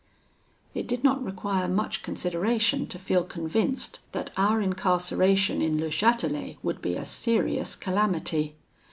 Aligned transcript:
"It 0.73 0.87
did 0.87 1.03
not 1.03 1.23
require 1.23 1.67
much 1.67 2.01
consideration 2.01 2.87
to 2.87 2.97
feel 2.97 3.23
convinced 3.23 3.99
that 4.13 4.31
our 4.35 4.59
incarceration 4.59 5.61
in 5.61 5.79
Le 5.79 5.91
Chatelet 5.91 6.57
would 6.63 6.81
be 6.81 6.95
a 6.95 7.05
serious 7.05 7.75
calamity. 7.75 8.55